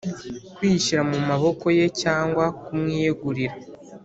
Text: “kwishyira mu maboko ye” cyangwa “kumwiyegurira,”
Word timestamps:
“kwishyira 0.55 1.01
mu 1.11 1.17
maboko 1.29 1.65
ye” 1.77 1.85
cyangwa 2.01 2.45
“kumwiyegurira,” 2.63 3.55